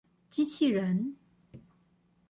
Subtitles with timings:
[0.31, 1.15] 機器人